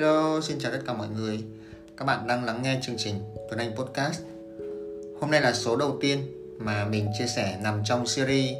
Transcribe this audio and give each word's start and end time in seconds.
Hello, 0.00 0.40
xin 0.40 0.58
chào 0.58 0.72
tất 0.72 0.78
cả 0.86 0.92
mọi 0.92 1.08
người. 1.16 1.40
Các 1.96 2.04
bạn 2.04 2.26
đang 2.26 2.44
lắng 2.44 2.60
nghe 2.62 2.78
chương 2.82 2.96
trình 2.98 3.14
Tuấn 3.48 3.58
Anh 3.58 3.76
Podcast. 3.76 4.20
Hôm 5.20 5.30
nay 5.30 5.40
là 5.40 5.52
số 5.52 5.76
đầu 5.76 5.96
tiên 6.00 6.18
mà 6.58 6.84
mình 6.84 7.06
chia 7.18 7.26
sẻ 7.26 7.58
nằm 7.62 7.82
trong 7.84 8.06
series 8.06 8.56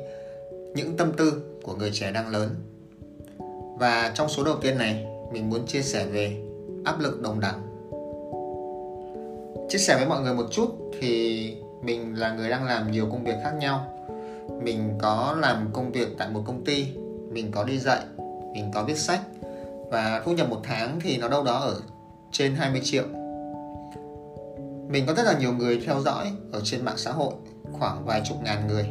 Những 0.75 0.97
tâm 0.97 1.13
tư 1.17 1.43
của 1.63 1.75
người 1.75 1.91
trẻ 1.93 2.13
đang 2.13 2.29
lớn. 2.29 2.49
Và 3.79 4.13
trong 4.15 4.29
số 4.29 4.45
đầu 4.45 4.57
tiên 4.63 4.79
này, 4.79 5.07
mình 5.33 5.51
muốn 5.51 5.67
chia 5.67 5.83
sẻ 5.83 6.07
về 6.07 6.37
áp 6.85 7.01
lực 7.01 7.23
đồng 7.23 7.41
đẳng. 7.41 7.61
Chia 9.69 9.79
sẻ 9.79 9.97
với 9.97 10.07
mọi 10.07 10.23
người 10.23 10.35
một 10.35 10.47
chút 10.51 10.69
thì 11.01 11.57
mình 11.83 12.19
là 12.19 12.35
người 12.35 12.51
đang 12.51 12.65
làm 12.65 12.91
nhiều 12.91 13.07
công 13.11 13.25
việc 13.25 13.37
khác 13.45 13.53
nhau. 13.59 14.07
Mình 14.63 14.99
có 14.99 15.37
làm 15.41 15.71
công 15.73 15.93
việc 15.93 16.09
tại 16.19 16.29
một 16.31 16.43
công 16.47 16.65
ty, 16.65 16.87
mình 17.31 17.53
có 17.53 17.65
đi 17.65 17.79
dạy, 17.79 18.01
mình 18.55 18.71
có 18.75 18.85
viết 18.85 18.99
sách 18.99 19.21
và 19.91 20.23
thu 20.25 20.33
nhập 20.33 20.51
một 20.51 20.61
tháng 20.63 21.01
thì 21.01 21.17
nó 21.17 21.29
đâu 21.29 21.45
đó 21.45 21.59
ở 21.59 21.81
trên 22.33 22.55
20 22.55 22.81
triệu. 22.85 23.05
Mình 24.89 25.05
có 25.07 25.15
rất 25.15 25.23
là 25.23 25.39
nhiều 25.39 25.53
người 25.53 25.83
theo 25.87 26.01
dõi 26.01 26.33
ở 26.53 26.61
trên 26.65 26.85
mạng 26.85 26.97
xã 26.97 27.13
hội, 27.13 27.33
khoảng 27.73 28.05
vài 28.05 28.23
chục 28.29 28.43
ngàn 28.43 28.67
người. 28.69 28.87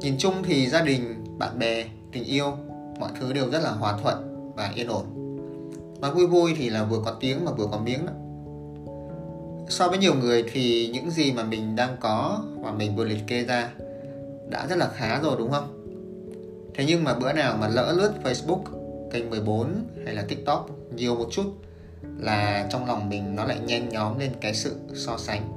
Nhìn 0.00 0.18
chung 0.18 0.34
thì 0.44 0.68
gia 0.68 0.82
đình, 0.82 1.24
bạn 1.38 1.58
bè, 1.58 1.84
tình 2.12 2.24
yêu, 2.24 2.52
mọi 2.98 3.10
thứ 3.20 3.32
đều 3.32 3.50
rất 3.50 3.62
là 3.62 3.70
hòa 3.70 3.98
thuận 4.02 4.52
và 4.56 4.72
yên 4.74 4.88
ổn. 4.88 5.04
Nói 6.00 6.14
vui 6.14 6.26
vui 6.26 6.54
thì 6.56 6.70
là 6.70 6.84
vừa 6.84 7.02
có 7.04 7.16
tiếng 7.20 7.44
mà 7.44 7.52
vừa 7.52 7.66
có 7.66 7.78
miếng 7.78 8.06
đó. 8.06 8.12
So 9.68 9.88
với 9.88 9.98
nhiều 9.98 10.14
người 10.14 10.44
thì 10.52 10.90
những 10.92 11.10
gì 11.10 11.32
mà 11.32 11.42
mình 11.42 11.76
đang 11.76 11.96
có 12.00 12.42
và 12.60 12.72
mình 12.72 12.96
vừa 12.96 13.04
liệt 13.04 13.26
kê 13.26 13.44
ra 13.44 13.70
đã 14.50 14.66
rất 14.66 14.78
là 14.78 14.88
khá 14.88 15.20
rồi, 15.22 15.36
đúng 15.38 15.50
không? 15.50 15.78
Thế 16.74 16.84
nhưng 16.88 17.04
mà 17.04 17.14
bữa 17.14 17.32
nào 17.32 17.56
mà 17.60 17.68
lỡ 17.68 17.92
lướt 17.96 18.12
facebook 18.24 18.81
kênh 19.12 19.30
14 19.30 19.86
hay 20.04 20.14
là 20.14 20.22
tiktok 20.28 20.70
nhiều 20.94 21.16
một 21.16 21.28
chút 21.30 21.54
là 22.18 22.66
trong 22.70 22.86
lòng 22.86 23.08
mình 23.08 23.36
nó 23.36 23.44
lại 23.44 23.60
nhen 23.60 23.88
nhóm 23.88 24.18
lên 24.18 24.32
cái 24.40 24.54
sự 24.54 24.76
so 24.94 25.18
sánh. 25.18 25.52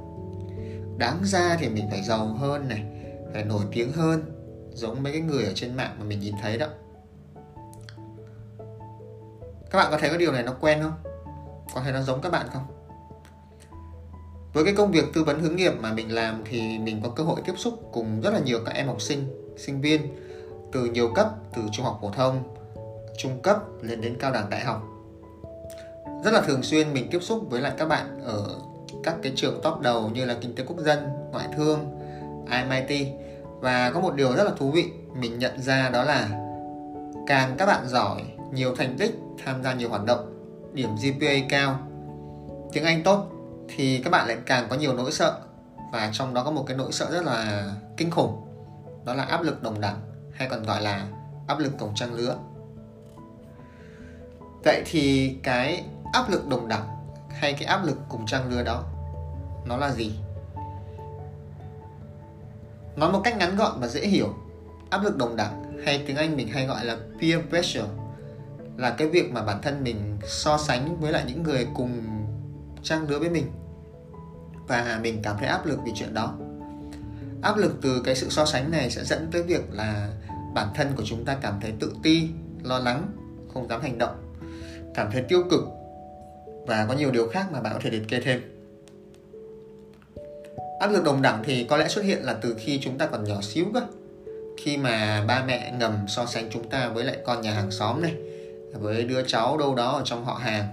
Đáng 0.98 1.18
ra 1.24 1.56
thì 1.60 1.68
mình 1.68 1.86
phải 1.90 2.02
giàu 2.02 2.26
hơn 2.26 2.68
này, 2.68 2.84
phải 3.32 3.44
nổi 3.44 3.62
tiếng 3.72 3.92
hơn, 3.92 4.22
giống 4.72 5.02
mấy 5.02 5.12
cái 5.12 5.20
người 5.22 5.44
ở 5.44 5.52
trên 5.54 5.76
mạng 5.76 5.96
mà 5.98 6.04
mình 6.04 6.20
nhìn 6.20 6.34
thấy 6.42 6.58
đó. 6.58 6.66
Các 9.70 9.78
bạn 9.78 9.88
có 9.90 9.98
thấy 9.98 10.08
cái 10.08 10.18
điều 10.18 10.32
này 10.32 10.42
nó 10.42 10.52
quen 10.60 10.82
không? 10.82 11.12
Có 11.74 11.80
thấy 11.80 11.92
nó 11.92 12.02
giống 12.02 12.20
các 12.20 12.32
bạn 12.32 12.46
không? 12.52 12.62
Với 14.52 14.64
cái 14.64 14.74
công 14.74 14.92
việc 14.92 15.04
tư 15.14 15.24
vấn 15.24 15.40
hướng 15.40 15.56
nghiệp 15.56 15.72
mà 15.80 15.92
mình 15.92 16.14
làm 16.14 16.42
thì 16.44 16.78
mình 16.78 17.00
có 17.02 17.10
cơ 17.10 17.24
hội 17.24 17.40
tiếp 17.44 17.54
xúc 17.56 17.88
cùng 17.92 18.20
rất 18.20 18.30
là 18.30 18.40
nhiều 18.40 18.58
các 18.66 18.74
em 18.74 18.86
học 18.86 19.02
sinh 19.02 19.54
sinh 19.56 19.80
viên 19.80 20.00
từ 20.72 20.84
nhiều 20.84 21.12
cấp, 21.14 21.34
từ 21.56 21.62
trung 21.72 21.84
học 21.84 21.98
phổ 22.02 22.10
thông 22.10 22.56
trung 23.18 23.42
cấp 23.42 23.58
lên 23.82 24.00
đến 24.00 24.16
cao 24.20 24.32
đẳng 24.32 24.50
đại 24.50 24.60
học. 24.60 24.82
Rất 26.24 26.30
là 26.30 26.40
thường 26.40 26.62
xuyên 26.62 26.92
mình 26.92 27.08
tiếp 27.10 27.20
xúc 27.22 27.46
với 27.50 27.60
lại 27.60 27.72
các 27.78 27.88
bạn 27.88 28.20
ở 28.24 28.60
các 29.02 29.16
cái 29.22 29.32
trường 29.36 29.60
top 29.62 29.80
đầu 29.80 30.10
như 30.10 30.24
là 30.24 30.36
kinh 30.40 30.54
tế 30.54 30.64
quốc 30.66 30.78
dân, 30.78 31.08
ngoại 31.32 31.48
thương 31.56 32.00
MIT 32.68 33.08
và 33.60 33.90
có 33.90 34.00
một 34.00 34.14
điều 34.14 34.36
rất 34.36 34.44
là 34.44 34.50
thú 34.58 34.70
vị 34.70 34.84
mình 35.14 35.38
nhận 35.38 35.62
ra 35.62 35.90
đó 35.90 36.04
là 36.04 36.28
càng 37.26 37.54
các 37.58 37.66
bạn 37.66 37.88
giỏi, 37.88 38.22
nhiều 38.52 38.74
thành 38.76 38.96
tích, 38.98 39.18
tham 39.44 39.62
gia 39.62 39.74
nhiều 39.74 39.88
hoạt 39.88 40.04
động, 40.04 40.32
điểm 40.72 40.90
GPA 40.96 41.32
cao, 41.48 41.78
tiếng 42.72 42.84
Anh 42.84 43.02
tốt 43.02 43.26
thì 43.76 44.00
các 44.04 44.10
bạn 44.10 44.28
lại 44.28 44.36
càng 44.46 44.66
có 44.68 44.76
nhiều 44.76 44.94
nỗi 44.94 45.12
sợ. 45.12 45.38
Và 45.92 46.10
trong 46.12 46.34
đó 46.34 46.44
có 46.44 46.50
một 46.50 46.64
cái 46.66 46.76
nỗi 46.76 46.92
sợ 46.92 47.10
rất 47.10 47.24
là 47.24 47.64
kinh 47.96 48.10
khủng, 48.10 48.42
đó 49.04 49.14
là 49.14 49.22
áp 49.22 49.42
lực 49.42 49.62
đồng 49.62 49.80
đẳng 49.80 50.00
hay 50.32 50.48
còn 50.48 50.62
gọi 50.62 50.82
là 50.82 51.06
áp 51.46 51.58
lực 51.58 51.72
cổng 51.78 51.94
trang 51.94 52.14
lứa 52.14 52.36
vậy 54.66 54.82
thì 54.86 55.36
cái 55.42 55.84
áp 56.12 56.30
lực 56.30 56.48
đồng 56.48 56.68
đẳng 56.68 56.86
hay 57.30 57.52
cái 57.52 57.64
áp 57.64 57.84
lực 57.84 57.98
cùng 58.08 58.26
trang 58.26 58.50
lứa 58.50 58.62
đó, 58.62 58.84
nó 59.66 59.76
là 59.76 59.92
gì? 59.92 60.12
Nói 62.96 63.12
một 63.12 63.20
cách 63.24 63.36
ngắn 63.36 63.56
gọn 63.56 63.80
và 63.80 63.88
dễ 63.88 64.06
hiểu, 64.06 64.34
áp 64.90 65.02
lực 65.04 65.16
đồng 65.16 65.36
đẳng 65.36 65.82
hay 65.84 66.04
tiếng 66.06 66.16
anh 66.16 66.36
mình 66.36 66.48
hay 66.48 66.66
gọi 66.66 66.84
là 66.84 66.96
peer 67.20 67.40
pressure 67.48 67.88
là 68.76 68.90
cái 68.90 69.08
việc 69.08 69.32
mà 69.32 69.42
bản 69.42 69.58
thân 69.62 69.84
mình 69.84 70.18
so 70.24 70.58
sánh 70.58 71.00
với 71.00 71.12
lại 71.12 71.24
những 71.26 71.42
người 71.42 71.66
cùng 71.74 72.02
trang 72.82 73.08
lứa 73.08 73.18
với 73.18 73.30
mình 73.30 73.46
và 74.68 74.98
mình 75.02 75.20
cảm 75.22 75.36
thấy 75.38 75.48
áp 75.48 75.66
lực 75.66 75.78
vì 75.84 75.92
chuyện 75.94 76.14
đó. 76.14 76.34
Áp 77.42 77.56
lực 77.56 77.78
từ 77.82 78.02
cái 78.04 78.16
sự 78.16 78.30
so 78.30 78.44
sánh 78.44 78.70
này 78.70 78.90
sẽ 78.90 79.04
dẫn 79.04 79.28
tới 79.32 79.42
việc 79.42 79.62
là 79.70 80.08
bản 80.54 80.68
thân 80.74 80.92
của 80.96 81.02
chúng 81.06 81.24
ta 81.24 81.36
cảm 81.40 81.60
thấy 81.60 81.72
tự 81.80 81.92
ti, 82.02 82.28
lo 82.62 82.78
lắng, 82.78 83.12
không 83.54 83.68
dám 83.68 83.80
hành 83.80 83.98
động 83.98 84.25
cảm 84.96 85.10
thấy 85.12 85.22
tiêu 85.22 85.44
cực 85.50 85.60
và 86.66 86.86
có 86.88 86.94
nhiều 86.94 87.10
điều 87.10 87.28
khác 87.28 87.46
mà 87.52 87.60
bạn 87.60 87.72
có 87.74 87.80
thể 87.82 87.90
liệt 87.90 88.02
kê 88.08 88.20
thêm. 88.20 88.40
Áp 90.80 90.90
lực 90.90 91.04
đồng 91.04 91.22
đẳng 91.22 91.42
thì 91.44 91.64
có 91.64 91.76
lẽ 91.76 91.88
xuất 91.88 92.04
hiện 92.04 92.18
là 92.22 92.34
từ 92.42 92.56
khi 92.58 92.78
chúng 92.82 92.98
ta 92.98 93.06
còn 93.06 93.24
nhỏ 93.24 93.40
xíu 93.42 93.64
cơ. 93.74 93.80
Khi 94.58 94.76
mà 94.76 95.24
ba 95.28 95.44
mẹ 95.46 95.72
ngầm 95.78 95.92
so 96.08 96.26
sánh 96.26 96.48
chúng 96.50 96.68
ta 96.68 96.88
với 96.88 97.04
lại 97.04 97.16
con 97.24 97.40
nhà 97.40 97.52
hàng 97.52 97.70
xóm 97.70 98.02
này, 98.02 98.14
với 98.72 99.04
đứa 99.04 99.22
cháu 99.26 99.58
đâu 99.58 99.74
đó 99.74 99.92
ở 99.92 100.02
trong 100.04 100.24
họ 100.24 100.34
hàng. 100.34 100.64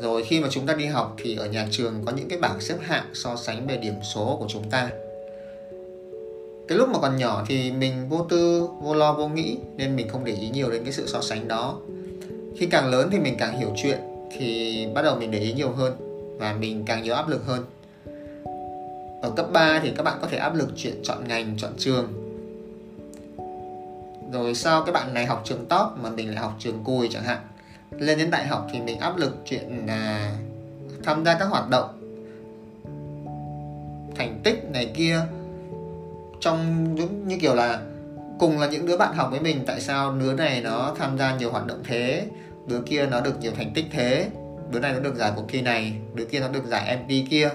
Rồi 0.00 0.24
khi 0.26 0.40
mà 0.40 0.48
chúng 0.50 0.66
ta 0.66 0.74
đi 0.74 0.86
học 0.86 1.16
thì 1.24 1.36
ở 1.36 1.46
nhà 1.46 1.68
trường 1.70 2.02
có 2.06 2.12
những 2.12 2.28
cái 2.28 2.38
bảng 2.38 2.60
xếp 2.60 2.76
hạng 2.80 3.14
so 3.14 3.36
sánh 3.36 3.66
về 3.66 3.76
điểm 3.76 3.94
số 4.02 4.36
của 4.40 4.46
chúng 4.48 4.70
ta. 4.70 4.90
Cái 6.68 6.78
lúc 6.78 6.88
mà 6.88 6.98
còn 6.98 7.16
nhỏ 7.16 7.44
thì 7.48 7.72
mình 7.72 8.08
vô 8.08 8.26
tư, 8.28 8.68
vô 8.80 8.94
lo, 8.94 9.12
vô 9.12 9.28
nghĩ 9.28 9.56
nên 9.76 9.96
mình 9.96 10.08
không 10.08 10.24
để 10.24 10.32
ý 10.32 10.48
nhiều 10.48 10.70
đến 10.70 10.84
cái 10.84 10.92
sự 10.92 11.06
so 11.06 11.20
sánh 11.20 11.48
đó 11.48 11.78
khi 12.58 12.66
càng 12.66 12.90
lớn 12.90 13.08
thì 13.12 13.18
mình 13.18 13.34
càng 13.38 13.58
hiểu 13.58 13.72
chuyện, 13.76 13.98
thì 14.38 14.88
bắt 14.94 15.02
đầu 15.02 15.16
mình 15.16 15.30
để 15.30 15.38
ý 15.38 15.52
nhiều 15.52 15.70
hơn 15.70 15.96
và 16.38 16.52
mình 16.52 16.84
càng 16.86 17.02
nhiều 17.02 17.14
áp 17.14 17.28
lực 17.28 17.46
hơn. 17.46 17.64
Ở 19.22 19.30
cấp 19.36 19.46
3 19.52 19.80
thì 19.82 19.92
các 19.96 20.02
bạn 20.02 20.18
có 20.20 20.28
thể 20.28 20.38
áp 20.38 20.54
lực 20.54 20.68
chuyện 20.76 20.94
chọn 21.02 21.28
ngành, 21.28 21.54
chọn 21.58 21.72
trường. 21.78 22.12
Rồi 24.32 24.54
sau 24.54 24.82
cái 24.82 24.92
bạn 24.92 25.14
này 25.14 25.26
học 25.26 25.42
trường 25.44 25.66
top 25.66 25.88
mà 26.02 26.10
mình 26.10 26.28
lại 26.28 26.36
học 26.36 26.54
trường 26.58 26.84
cùi 26.84 27.08
chẳng 27.12 27.22
hạn, 27.22 27.38
lên 27.90 28.18
đến 28.18 28.30
đại 28.30 28.46
học 28.46 28.66
thì 28.72 28.80
mình 28.80 28.98
áp 28.98 29.16
lực 29.16 29.36
chuyện 29.44 29.86
là 29.86 30.32
tham 31.04 31.24
gia 31.24 31.34
các 31.34 31.44
hoạt 31.44 31.70
động 31.70 31.88
thành 34.16 34.40
tích 34.44 34.64
này 34.72 34.90
kia. 34.94 35.20
Trong 36.40 36.94
những, 36.94 37.28
như 37.28 37.38
kiểu 37.40 37.54
là, 37.54 37.80
cùng 38.38 38.58
là 38.58 38.66
những 38.66 38.86
đứa 38.86 38.96
bạn 38.96 39.14
học 39.14 39.28
với 39.30 39.40
mình, 39.40 39.64
tại 39.66 39.80
sao 39.80 40.12
đứa 40.12 40.32
này 40.32 40.60
nó 40.60 40.94
tham 40.98 41.18
gia 41.18 41.36
nhiều 41.36 41.50
hoạt 41.50 41.66
động 41.66 41.82
thế? 41.84 42.26
Đứa 42.66 42.80
kia 42.86 43.06
nó 43.06 43.20
được 43.20 43.40
nhiều 43.40 43.52
thành 43.56 43.72
tích 43.74 43.84
thế. 43.90 44.28
Đứa 44.70 44.80
này 44.80 44.92
nó 44.92 45.00
được 45.00 45.14
giải 45.16 45.32
cuộc 45.36 45.44
thi 45.48 45.62
này. 45.62 45.92
Đứa 46.14 46.24
kia 46.24 46.40
nó 46.40 46.48
được 46.48 46.64
giải 46.66 46.96
MP 46.96 47.30
kia. 47.30 47.48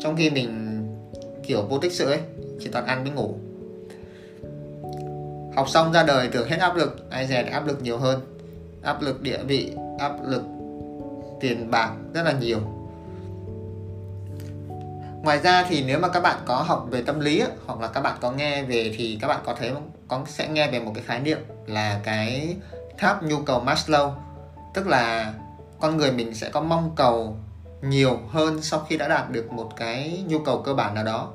Trong 0.00 0.16
khi 0.16 0.30
mình, 0.30 0.82
kiểu, 1.46 1.62
vô 1.62 1.78
tích 1.78 1.92
sự 1.92 2.10
ấy, 2.10 2.20
chỉ 2.60 2.68
toàn 2.72 2.86
ăn 2.86 3.04
với 3.04 3.12
ngủ. 3.12 3.34
Học 5.56 5.68
xong 5.68 5.92
ra 5.92 6.02
đời 6.02 6.28
tưởng 6.28 6.48
hết 6.48 6.56
áp 6.60 6.76
lực, 6.76 7.10
ai 7.10 7.26
dè 7.26 7.42
áp 7.42 7.66
lực 7.66 7.82
nhiều 7.82 7.98
hơn. 7.98 8.20
Áp 8.82 9.02
lực 9.02 9.22
địa 9.22 9.38
vị, 9.46 9.72
áp 9.98 10.12
lực 10.26 10.42
tiền 11.40 11.70
bạc 11.70 11.92
rất 12.14 12.22
là 12.22 12.32
nhiều. 12.32 12.58
Ngoài 15.22 15.38
ra 15.38 15.66
thì 15.68 15.84
nếu 15.86 15.98
mà 15.98 16.08
các 16.08 16.20
bạn 16.20 16.38
có 16.44 16.54
học 16.54 16.86
về 16.90 17.02
tâm 17.02 17.20
lý 17.20 17.42
hoặc 17.66 17.80
là 17.80 17.88
các 17.88 18.00
bạn 18.00 18.16
có 18.20 18.32
nghe 18.32 18.62
về 18.62 18.94
thì 18.96 19.18
các 19.20 19.28
bạn 19.28 19.40
có 19.44 19.54
thấy, 19.58 19.70
có, 20.08 20.24
sẽ 20.26 20.48
nghe 20.48 20.70
về 20.70 20.80
một 20.80 20.92
cái 20.94 21.04
khái 21.06 21.20
niệm 21.20 21.38
là 21.66 22.00
cái 22.04 22.56
tháp 22.98 23.22
nhu 23.22 23.38
cầu 23.38 23.62
Maslow 23.66 24.10
tức 24.74 24.86
là 24.86 25.34
con 25.80 25.96
người 25.96 26.12
mình 26.12 26.34
sẽ 26.34 26.50
có 26.50 26.60
mong 26.60 26.90
cầu 26.96 27.36
nhiều 27.82 28.18
hơn 28.28 28.62
sau 28.62 28.80
khi 28.88 28.96
đã 28.96 29.08
đạt 29.08 29.30
được 29.30 29.52
một 29.52 29.76
cái 29.76 30.24
nhu 30.28 30.38
cầu 30.38 30.62
cơ 30.62 30.74
bản 30.74 30.94
nào 30.94 31.04
đó. 31.04 31.28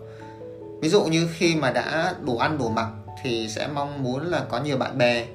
Ví 0.82 0.90
dụ 0.90 1.04
như 1.04 1.30
khi 1.34 1.56
mà 1.56 1.72
đã 1.72 2.16
đủ 2.26 2.38
ăn 2.38 2.58
đủ 2.58 2.70
mặc 2.70 2.90
thì 3.24 3.50
sẽ 3.50 3.68
mong 3.68 4.04
muốn 4.04 4.26
là 4.26 4.46
có 4.50 4.60
nhiều 4.60 4.78
bạn 4.78 4.98
bè. 4.98 5.26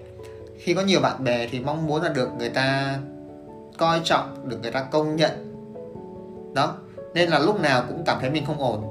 Khi 0.59 0.75
có 0.75 0.83
nhiều 0.83 1.01
bạn 1.01 1.25
bè 1.25 1.47
thì 1.47 1.61
mong 1.61 1.87
muốn 1.87 2.03
là 2.03 2.09
được 2.09 2.29
người 2.39 2.51
ta 2.51 2.99
coi 3.79 4.01
trọng, 4.05 4.49
được 4.49 4.59
người 4.63 4.71
ta 4.71 4.83
công 4.83 5.17
nhận. 5.17 5.31
Đó, 6.55 6.77
nên 7.15 7.31
là 7.31 7.39
lúc 7.39 7.61
nào 7.61 7.85
cũng 7.89 8.03
cảm 8.07 8.19
thấy 8.21 8.31
mình 8.31 8.47
không 8.47 8.59
ổn 8.59 8.85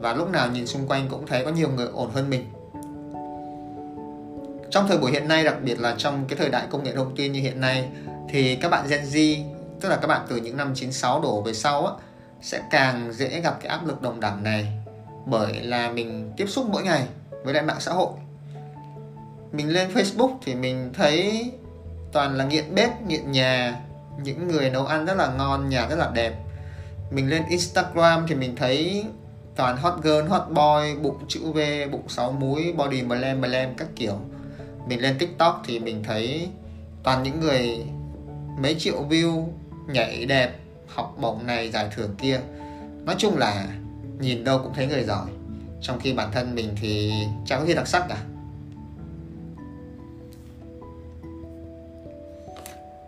và 0.00 0.14
lúc 0.14 0.30
nào 0.30 0.48
nhìn 0.50 0.66
xung 0.66 0.88
quanh 0.88 1.06
cũng 1.10 1.26
thấy 1.26 1.44
có 1.44 1.50
nhiều 1.50 1.68
người 1.68 1.86
ổn 1.92 2.10
hơn 2.10 2.30
mình. 2.30 2.44
Trong 4.70 4.88
thời 4.88 4.98
buổi 4.98 5.12
hiện 5.12 5.28
nay, 5.28 5.44
đặc 5.44 5.56
biệt 5.62 5.80
là 5.80 5.94
trong 5.98 6.24
cái 6.28 6.38
thời 6.38 6.48
đại 6.48 6.66
công 6.70 6.84
nghệ 6.84 6.92
thông 6.92 7.16
tin 7.16 7.32
như 7.32 7.40
hiện 7.40 7.60
nay 7.60 7.88
thì 8.28 8.56
các 8.56 8.68
bạn 8.68 8.86
Gen 8.88 9.04
Z, 9.04 9.44
tức 9.80 9.88
là 9.88 9.96
các 9.96 10.06
bạn 10.06 10.26
từ 10.28 10.36
những 10.36 10.56
năm 10.56 10.74
96 10.74 11.20
đổ 11.20 11.42
về 11.42 11.54
sau 11.54 11.86
á, 11.86 11.92
sẽ 12.42 12.62
càng 12.70 13.12
dễ 13.12 13.40
gặp 13.40 13.56
cái 13.60 13.68
áp 13.68 13.86
lực 13.86 14.02
đồng 14.02 14.20
đẳng 14.20 14.42
này 14.42 14.66
bởi 15.26 15.60
là 15.60 15.90
mình 15.90 16.32
tiếp 16.36 16.46
xúc 16.46 16.66
mỗi 16.70 16.82
ngày 16.82 17.06
với 17.44 17.54
lại 17.54 17.62
mạng 17.62 17.80
xã 17.80 17.92
hội. 17.92 18.12
Mình 19.52 19.72
lên 19.72 19.90
Facebook 19.94 20.36
thì 20.44 20.54
mình 20.54 20.92
thấy 20.94 21.50
toàn 22.12 22.34
là 22.34 22.44
nghiện 22.44 22.74
bếp, 22.74 23.02
nghiện 23.02 23.32
nhà, 23.32 23.80
những 24.22 24.48
người 24.48 24.70
nấu 24.70 24.86
ăn 24.86 25.06
rất 25.06 25.14
là 25.14 25.32
ngon, 25.38 25.68
nhà 25.68 25.86
rất 25.88 25.96
là 25.96 26.10
đẹp. 26.14 26.34
Mình 27.10 27.30
lên 27.30 27.42
Instagram 27.48 28.26
thì 28.28 28.34
mình 28.34 28.56
thấy 28.56 29.04
toàn 29.56 29.76
hot 29.76 29.94
girl, 30.02 30.28
hot 30.28 30.42
boy, 30.48 30.94
bụng 31.02 31.18
chữ 31.28 31.52
V, 31.52 31.58
bụng 31.92 32.08
sáu 32.08 32.32
múi, 32.32 32.72
body 32.76 33.02
mlem 33.02 33.40
mlem 33.40 33.74
các 33.74 33.88
kiểu. 33.96 34.14
Mình 34.88 35.00
lên 35.00 35.18
TikTok 35.18 35.62
thì 35.66 35.78
mình 35.78 36.04
thấy 36.04 36.48
toàn 37.02 37.22
những 37.22 37.40
người 37.40 37.84
mấy 38.58 38.76
triệu 38.78 39.04
view 39.08 39.46
nhảy 39.86 40.26
đẹp, 40.26 40.52
học 40.86 41.16
bổng 41.20 41.46
này, 41.46 41.70
giải 41.70 41.88
thưởng 41.96 42.14
kia. 42.18 42.40
Nói 43.04 43.14
chung 43.18 43.38
là 43.38 43.68
nhìn 44.20 44.44
đâu 44.44 44.58
cũng 44.58 44.74
thấy 44.74 44.86
người 44.86 45.04
giỏi. 45.04 45.26
Trong 45.80 46.00
khi 46.00 46.12
bản 46.12 46.32
thân 46.32 46.54
mình 46.54 46.68
thì 46.80 47.12
chẳng 47.46 47.60
có 47.60 47.66
gì 47.66 47.74
đặc 47.74 47.88
sắc 47.88 48.06
cả. 48.08 48.16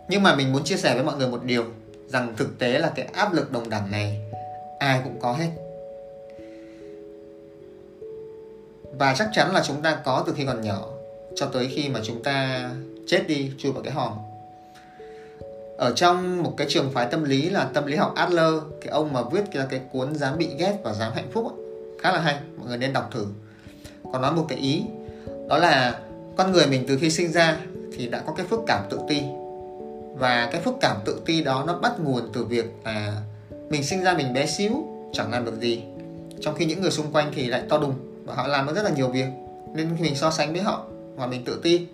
Nhưng 0.09 0.23
mà 0.23 0.35
mình 0.35 0.53
muốn 0.53 0.63
chia 0.63 0.77
sẻ 0.77 0.95
với 0.95 1.03
mọi 1.03 1.17
người 1.17 1.27
một 1.27 1.43
điều, 1.43 1.65
rằng 2.07 2.33
thực 2.37 2.59
tế 2.59 2.79
là 2.79 2.91
cái 2.95 3.05
áp 3.05 3.33
lực 3.33 3.51
đồng 3.51 3.69
đẳng 3.69 3.91
này 3.91 4.21
ai 4.79 5.01
cũng 5.03 5.19
có 5.19 5.33
hết. 5.33 5.49
Và 8.99 9.15
chắc 9.17 9.29
chắn 9.33 9.53
là 9.53 9.63
chúng 9.67 9.81
ta 9.81 10.01
có 10.05 10.23
từ 10.27 10.33
khi 10.33 10.45
còn 10.45 10.61
nhỏ, 10.61 10.87
cho 11.35 11.45
tới 11.45 11.67
khi 11.67 11.89
mà 11.89 11.99
chúng 12.03 12.23
ta 12.23 12.69
chết 13.07 13.27
đi, 13.27 13.51
chui 13.57 13.71
vào 13.71 13.83
cái 13.83 13.93
hòm 13.93 14.13
ở 15.77 15.93
trong 15.95 16.43
một 16.43 16.53
cái 16.57 16.67
trường 16.69 16.91
phái 16.91 17.05
tâm 17.05 17.23
lý 17.23 17.49
là 17.49 17.65
tâm 17.73 17.85
lý 17.85 17.95
học 17.95 18.13
Adler 18.15 18.53
cái 18.81 18.89
ông 18.89 19.13
mà 19.13 19.21
viết 19.31 19.43
cái, 19.51 19.65
cái 19.69 19.81
cuốn 19.91 20.15
dám 20.15 20.37
bị 20.37 20.49
ghét 20.57 20.77
và 20.83 20.93
dám 20.93 21.11
hạnh 21.15 21.27
phúc 21.31 21.45
ấy, 21.45 21.65
khá 21.99 22.11
là 22.11 22.19
hay 22.19 22.35
mọi 22.57 22.67
người 22.67 22.77
nên 22.77 22.93
đọc 22.93 23.09
thử. 23.11 23.25
Còn 24.13 24.21
nói 24.21 24.33
một 24.33 24.45
cái 24.49 24.57
ý 24.57 24.83
đó 25.49 25.57
là 25.57 25.99
con 26.37 26.51
người 26.51 26.67
mình 26.67 26.85
từ 26.87 26.97
khi 27.01 27.09
sinh 27.09 27.31
ra 27.31 27.57
thì 27.97 28.07
đã 28.07 28.23
có 28.27 28.33
cái 28.33 28.45
phức 28.45 28.59
cảm 28.67 28.83
tự 28.89 28.99
ti. 29.09 29.21
Và 30.15 30.49
cái 30.51 30.61
phức 30.61 30.75
cảm 30.81 30.97
tự 31.05 31.21
ti 31.25 31.43
đó 31.43 31.63
nó 31.67 31.77
bắt 31.79 31.99
nguồn 31.99 32.29
từ 32.33 32.43
việc 32.43 32.65
là 32.85 33.21
mình 33.69 33.83
sinh 33.83 34.03
ra 34.03 34.13
mình 34.13 34.33
bé 34.33 34.45
xíu 34.45 34.71
chẳng 35.13 35.31
làm 35.31 35.45
được 35.45 35.59
gì. 35.59 35.83
Trong 36.41 36.55
khi 36.55 36.65
những 36.65 36.81
người 36.81 36.91
xung 36.91 37.11
quanh 37.11 37.31
thì 37.35 37.47
lại 37.47 37.61
to 37.69 37.77
đùng 37.77 37.93
và 38.25 38.35
họ 38.35 38.47
làm 38.47 38.67
được 38.67 38.75
rất 38.75 38.83
là 38.83 38.89
nhiều 38.89 39.07
việc 39.07 39.27
nên 39.73 39.97
mình 39.99 40.15
so 40.15 40.31
sánh 40.31 40.53
với 40.53 40.61
họ 40.61 40.85
và 41.15 41.27
mình 41.27 41.45
tự 41.45 41.59
ti 41.63 41.87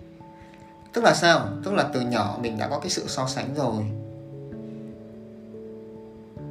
tức 0.94 1.04
là 1.04 1.14
sao? 1.14 1.48
Tức 1.64 1.74
là 1.74 1.82
từ 1.92 2.00
nhỏ 2.00 2.38
mình 2.42 2.58
đã 2.58 2.68
có 2.68 2.78
cái 2.78 2.90
sự 2.90 3.04
so 3.06 3.26
sánh 3.26 3.54
rồi. 3.54 3.84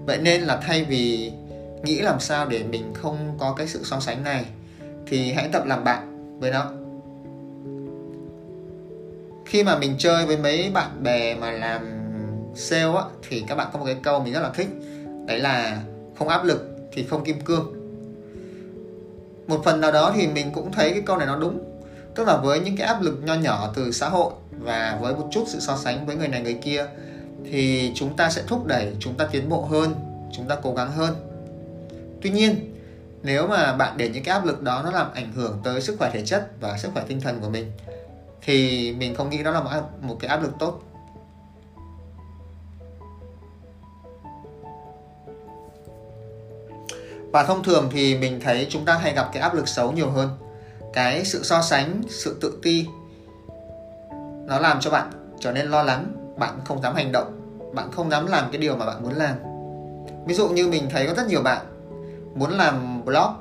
Vậy 0.06 0.18
nên 0.22 0.42
là 0.42 0.58
thay 0.58 0.84
vì 0.84 1.32
nghĩ 1.84 2.02
làm 2.02 2.20
sao 2.20 2.46
để 2.46 2.64
mình 2.64 2.94
không 2.94 3.36
có 3.40 3.54
cái 3.54 3.68
sự 3.68 3.84
so 3.84 4.00
sánh 4.00 4.24
này, 4.24 4.46
thì 5.08 5.32
hãy 5.32 5.50
tập 5.52 5.66
làm 5.66 5.84
bạn 5.84 6.40
với 6.40 6.52
nó. 6.52 6.72
Khi 9.46 9.64
mà 9.64 9.78
mình 9.78 9.96
chơi 9.98 10.26
với 10.26 10.38
mấy 10.38 10.72
bạn 10.74 11.04
bè 11.04 11.36
mà 11.36 11.52
làm 11.52 11.82
sale 12.56 12.98
á, 12.98 13.04
thì 13.30 13.44
các 13.48 13.56
bạn 13.56 13.68
có 13.74 13.80
một 13.80 13.86
cái 13.86 13.98
câu 14.04 14.20
mình 14.20 14.34
rất 14.34 14.42
là 14.42 14.50
thích, 14.50 14.68
đấy 15.26 15.40
là 15.40 15.82
không 16.20 16.28
áp 16.28 16.44
lực 16.44 16.70
thì 16.92 17.04
không 17.04 17.24
kim 17.24 17.42
cương. 17.42 17.74
Một 19.48 19.62
phần 19.66 19.82
nào 19.82 19.92
đó 19.92 20.14
thì 20.16 20.28
mình 20.28 20.52
cũng 20.54 20.72
thấy 20.72 20.92
cái 20.92 21.02
câu 21.02 21.18
này 21.18 21.28
nó 21.28 21.40
đúng 21.40 21.73
tức 22.16 22.28
là 22.28 22.38
với 22.38 22.60
những 22.60 22.78
cái 22.78 22.88
áp 22.88 23.02
lực 23.02 23.20
nho 23.24 23.34
nhỏ 23.34 23.72
từ 23.76 23.92
xã 23.92 24.10
hội 24.10 24.34
và 24.60 24.98
với 25.02 25.16
một 25.16 25.28
chút 25.32 25.44
sự 25.48 25.60
so 25.60 25.78
sánh 25.78 26.06
với 26.06 26.16
người 26.16 26.28
này 26.28 26.42
người 26.42 26.54
kia 26.54 26.86
thì 27.52 27.92
chúng 27.96 28.18
ta 28.18 28.30
sẽ 28.30 28.44
thúc 28.48 28.66
đẩy 28.66 28.96
chúng 29.00 29.16
ta 29.16 29.26
tiến 29.32 29.50
bộ 29.50 29.62
hơn 29.62 29.96
chúng 30.34 30.48
ta 30.48 30.56
cố 30.64 30.74
gắng 30.74 30.92
hơn. 30.92 31.16
Tuy 32.22 32.30
nhiên 32.30 32.76
nếu 33.24 33.48
mà 33.48 33.74
bạn 33.74 33.98
để 33.98 34.10
những 34.10 34.24
cái 34.24 34.34
áp 34.36 34.46
lực 34.46 34.62
đó 34.62 34.82
nó 34.84 34.92
làm 34.92 35.08
ảnh 35.14 35.32
hưởng 35.34 35.60
tới 35.64 35.82
sức 35.82 35.96
khỏe 36.00 36.10
thể 36.14 36.26
chất 36.26 36.48
và 36.62 36.78
sức 36.78 36.90
khỏe 36.94 37.04
tinh 37.08 37.22
thần 37.22 37.42
của 37.42 37.50
mình 37.50 37.72
thì 38.42 38.92
mình 38.98 39.16
không 39.16 39.30
nghĩ 39.30 39.44
đó 39.44 39.52
là 39.52 39.64
một, 39.64 39.70
một 40.02 40.18
cái 40.20 40.30
áp 40.30 40.42
lực 40.44 40.52
tốt. 40.60 40.82
Và 47.32 47.44
thông 47.44 47.64
thường 47.64 47.90
thì 47.94 48.18
mình 48.18 48.40
thấy 48.44 48.68
chúng 48.70 48.86
ta 48.86 48.98
hay 48.98 49.14
gặp 49.14 49.30
cái 49.34 49.42
áp 49.42 49.54
lực 49.54 49.68
xấu 49.68 49.92
nhiều 49.92 50.10
hơn 50.10 50.30
cái 50.94 51.26
sự 51.26 51.44
so 51.44 51.62
sánh, 51.62 52.02
sự 52.10 52.38
tự 52.42 52.60
ti, 52.64 52.86
nó 54.46 54.60
làm 54.60 54.80
cho 54.80 54.92
bạn 54.92 55.12
trở 55.40 55.52
nên 55.52 55.68
lo 55.68 55.84
lắng. 55.84 56.06
Bạn 56.38 56.60
không 56.66 56.82
dám 56.82 56.96
hành 56.96 57.12
động, 57.12 57.60
bạn 57.74 57.92
không 57.92 58.10
dám 58.10 58.28
làm 58.28 58.52
cái 58.52 58.62
điều 58.62 58.76
mà 58.76 58.86
bạn 58.86 59.04
muốn 59.04 59.14
làm. 59.14 59.36
Ví 60.26 60.34
dụ 60.34 60.50
như 60.50 60.68
mình 60.68 60.90
thấy 60.90 61.08
có 61.08 61.14
rất 61.14 61.28
nhiều 61.28 61.42
bạn 61.42 61.66
muốn 62.36 62.52
làm 62.52 63.06
blog, 63.06 63.32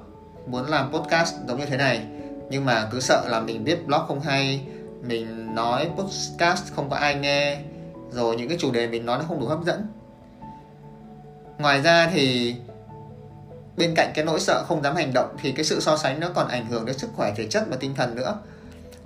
muốn 0.46 0.66
làm 0.66 0.92
podcast 0.92 1.34
giống 1.48 1.58
như 1.58 1.66
thế 1.66 1.76
này, 1.76 2.06
nhưng 2.50 2.64
mà 2.64 2.88
cứ 2.92 3.00
sợ 3.00 3.28
là 3.28 3.40
mình 3.40 3.64
viết 3.64 3.86
blog 3.86 4.00
không 4.08 4.20
hay, 4.20 4.66
mình 5.02 5.54
nói 5.54 5.90
podcast 5.96 6.72
không 6.74 6.90
có 6.90 6.96
ai 6.96 7.14
nghe, 7.14 7.60
rồi 8.10 8.36
những 8.36 8.48
cái 8.48 8.58
chủ 8.60 8.70
đề 8.70 8.88
mình 8.88 9.06
nói 9.06 9.18
nó 9.18 9.24
không 9.28 9.40
đủ 9.40 9.46
hấp 9.46 9.64
dẫn. 9.64 9.86
Ngoài 11.58 11.82
ra 11.82 12.10
thì 12.12 12.56
bên 13.76 13.94
cạnh 13.96 14.12
cái 14.14 14.24
nỗi 14.24 14.40
sợ 14.40 14.64
không 14.68 14.82
dám 14.82 14.96
hành 14.96 15.12
động 15.12 15.36
thì 15.42 15.52
cái 15.52 15.64
sự 15.64 15.80
so 15.80 15.96
sánh 15.96 16.20
nó 16.20 16.28
còn 16.34 16.48
ảnh 16.48 16.66
hưởng 16.66 16.86
đến 16.86 16.98
sức 16.98 17.10
khỏe 17.16 17.34
thể 17.36 17.46
chất 17.46 17.64
và 17.70 17.76
tinh 17.80 17.94
thần 17.94 18.14
nữa. 18.14 18.38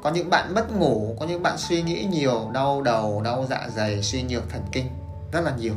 Có 0.02 0.10
những 0.10 0.30
bạn 0.30 0.54
mất 0.54 0.72
ngủ, 0.72 1.16
có 1.20 1.26
những 1.26 1.42
bạn 1.42 1.58
suy 1.58 1.82
nghĩ 1.82 2.06
nhiều, 2.10 2.50
đau 2.54 2.82
đầu, 2.82 3.22
đau 3.24 3.46
dạ 3.50 3.68
dày, 3.76 4.02
suy 4.02 4.22
nhược 4.22 4.50
thần 4.50 4.62
kinh, 4.72 4.86
rất 5.32 5.40
là 5.40 5.52
nhiều. 5.58 5.74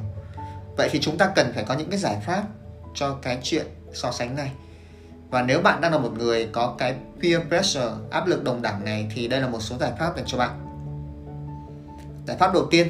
Vậy 0.77 0.89
thì 0.91 1.00
chúng 1.01 1.18
ta 1.18 1.31
cần 1.36 1.51
phải 1.56 1.63
có 1.63 1.74
những 1.74 1.89
cái 1.89 2.00
giải 2.00 2.18
pháp 2.25 2.44
cho 2.95 3.13
cái 3.21 3.39
chuyện 3.44 3.65
so 3.94 4.12
sánh 4.12 4.36
này. 4.36 4.51
Và 5.30 5.42
nếu 5.42 5.62
bạn 5.62 5.81
đang 5.81 5.92
là 5.92 5.97
một 5.97 6.13
người 6.18 6.50
có 6.51 6.75
cái 6.77 6.95
peer 7.21 7.42
pressure, 7.47 7.92
áp 8.12 8.27
lực 8.27 8.44
đồng 8.44 8.62
đẳng 8.62 8.85
này, 8.85 9.12
thì 9.15 9.27
đây 9.27 9.42
là 9.42 9.47
một 9.47 9.59
số 9.62 9.77
giải 9.77 9.92
pháp 10.00 10.15
dành 10.15 10.25
cho 10.27 10.38
bạn. 10.38 10.65
Giải 12.27 12.38
pháp 12.38 12.53
đầu 12.53 12.68
tiên 12.71 12.88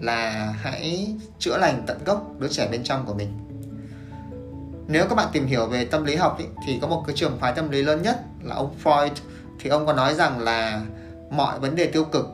là 0.00 0.54
hãy 0.60 1.14
chữa 1.38 1.58
lành 1.58 1.82
tận 1.86 2.04
gốc 2.04 2.26
đứa 2.38 2.48
trẻ 2.48 2.68
bên 2.68 2.84
trong 2.84 3.06
của 3.06 3.14
mình 3.14 3.45
nếu 4.88 5.06
các 5.08 5.14
bạn 5.14 5.28
tìm 5.32 5.46
hiểu 5.46 5.66
về 5.66 5.84
tâm 5.84 6.04
lý 6.04 6.14
học 6.14 6.38
ý, 6.38 6.44
thì 6.66 6.78
có 6.82 6.88
một 6.88 7.04
cái 7.06 7.16
trường 7.16 7.38
phái 7.40 7.52
tâm 7.52 7.70
lý 7.70 7.82
lớn 7.82 8.02
nhất 8.02 8.20
là 8.42 8.54
ông 8.54 8.74
Freud. 8.84 9.10
Thì 9.60 9.70
ông 9.70 9.86
có 9.86 9.92
nói 9.92 10.14
rằng 10.14 10.40
là 10.40 10.82
mọi 11.30 11.58
vấn 11.58 11.76
đề 11.76 11.86
tiêu 11.86 12.04
cực 12.04 12.26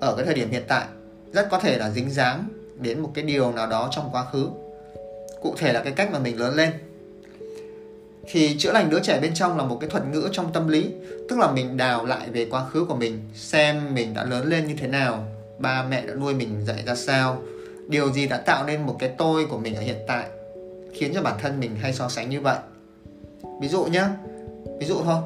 ở 0.00 0.16
cái 0.16 0.26
thời 0.26 0.34
điểm 0.34 0.50
hiện 0.50 0.62
tại 0.68 0.84
rất 1.32 1.48
có 1.50 1.58
thể 1.58 1.78
là 1.78 1.90
dính 1.90 2.10
dáng 2.10 2.44
đến 2.78 3.00
một 3.00 3.10
cái 3.14 3.24
điều 3.24 3.52
nào 3.52 3.66
đó 3.66 3.88
trong 3.90 4.08
quá 4.12 4.24
khứ. 4.32 4.48
Cụ 5.42 5.54
thể 5.58 5.72
là 5.72 5.80
cái 5.80 5.92
cách 5.92 6.12
mà 6.12 6.18
mình 6.18 6.40
lớn 6.40 6.54
lên. 6.54 6.72
Thì 8.30 8.56
chữa 8.58 8.72
lành 8.72 8.90
đứa 8.90 9.00
trẻ 9.00 9.20
bên 9.20 9.34
trong 9.34 9.58
là 9.58 9.64
một 9.64 9.78
cái 9.80 9.90
thuật 9.90 10.06
ngữ 10.06 10.28
trong 10.32 10.52
tâm 10.52 10.68
lý 10.68 10.90
tức 11.28 11.38
là 11.38 11.50
mình 11.50 11.76
đào 11.76 12.06
lại 12.06 12.28
về 12.32 12.46
quá 12.50 12.64
khứ 12.64 12.84
của 12.84 12.94
mình 12.94 13.20
xem 13.34 13.94
mình 13.94 14.14
đã 14.14 14.24
lớn 14.24 14.48
lên 14.48 14.66
như 14.66 14.74
thế 14.78 14.86
nào 14.86 15.24
ba 15.58 15.84
mẹ 15.90 16.06
đã 16.06 16.14
nuôi 16.14 16.34
mình 16.34 16.64
dạy 16.66 16.82
ra 16.86 16.94
sao. 16.94 17.42
Điều 17.88 18.12
gì 18.12 18.28
đã 18.28 18.36
tạo 18.36 18.66
nên 18.66 18.86
một 18.86 18.96
cái 18.98 19.08
tôi 19.18 19.46
của 19.46 19.58
mình 19.58 19.74
ở 19.74 19.82
hiện 19.82 19.98
tại 20.06 20.26
khiến 20.92 21.12
cho 21.14 21.22
bản 21.22 21.38
thân 21.42 21.60
mình 21.60 21.76
hay 21.76 21.92
so 21.92 22.08
sánh 22.08 22.30
như 22.30 22.40
vậy. 22.40 22.58
Ví 23.60 23.68
dụ 23.68 23.84
nhé 23.84 24.04
ví 24.78 24.86
dụ 24.86 24.96
thôi. 25.04 25.22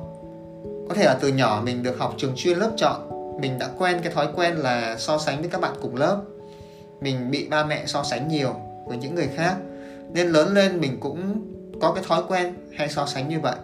Có 0.88 0.94
thể 0.94 1.04
là 1.04 1.18
từ 1.20 1.28
nhỏ 1.28 1.62
mình 1.64 1.82
được 1.82 1.98
học 1.98 2.14
trường 2.18 2.32
chuyên 2.36 2.58
lớp 2.58 2.70
chọn, 2.76 3.10
mình 3.40 3.58
đã 3.58 3.68
quen 3.78 4.00
cái 4.02 4.12
thói 4.12 4.28
quen 4.36 4.54
là 4.56 4.96
so 4.98 5.18
sánh 5.18 5.40
với 5.40 5.50
các 5.50 5.60
bạn 5.60 5.74
cùng 5.82 5.96
lớp. 5.96 6.22
Mình 7.00 7.30
bị 7.30 7.48
ba 7.48 7.64
mẹ 7.64 7.86
so 7.86 8.02
sánh 8.02 8.28
nhiều 8.28 8.54
với 8.86 8.96
những 8.96 9.14
người 9.14 9.28
khác, 9.36 9.56
nên 10.12 10.28
lớn 10.28 10.54
lên 10.54 10.80
mình 10.80 11.00
cũng 11.00 11.40
có 11.80 11.92
cái 11.92 12.04
thói 12.08 12.22
quen 12.28 12.54
hay 12.76 12.88
so 12.88 13.06
sánh 13.06 13.28
như 13.28 13.40
vậy. 13.40 13.54